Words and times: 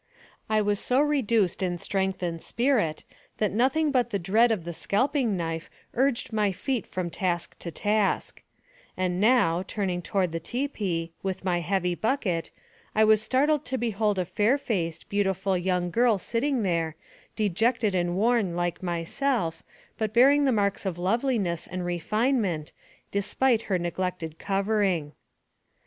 I 0.49 0.63
was 0.63 0.79
so 0.79 0.99
reduced 0.99 1.61
in 1.61 1.77
strength 1.77 2.23
and 2.23 2.41
spirit, 2.41 3.03
that 3.37 3.51
nothing 3.51 3.91
but 3.91 4.09
the 4.09 4.17
dread 4.17 4.51
of 4.51 4.63
the 4.63 4.73
scalping 4.73 5.37
knife 5.37 5.69
urged 5.93 6.33
my 6.33 6.51
feet 6.51 6.87
from 6.87 7.11
task 7.11 7.55
to 7.59 7.69
task; 7.69 8.41
and 8.97 9.21
now, 9.21 9.59
returning 9.59 10.01
toward 10.01 10.31
the 10.31 10.39
tipi, 10.39 11.11
with 11.21 11.45
my 11.45 11.59
heavy 11.59 11.93
bucket, 11.93 12.49
I 12.95 13.03
was 13.03 13.21
startled 13.21 13.63
to 13.65 13.77
behold 13.77 14.17
a 14.17 14.25
fair 14.25 14.53
AMONG 14.53 14.57
THE 14.57 14.57
SIOUX 14.57 14.69
INDIANS. 14.69 15.03
113 15.05 15.05
faced, 15.05 15.09
beautiful 15.09 15.55
young 15.55 15.91
girl 15.91 16.17
sitting 16.17 16.63
there, 16.63 16.95
dejected 17.35 17.93
and 17.93 18.15
worn, 18.15 18.55
like 18.55 18.81
myself, 18.81 19.61
but 19.99 20.15
bearing 20.15 20.45
the 20.45 20.51
marks 20.51 20.83
of 20.83 20.97
loveliness 20.97 21.67
and 21.67 21.85
refinement, 21.85 22.71
despite 23.11 23.61
her 23.69 23.77
noglected 23.77 24.39
covering. 24.39 25.11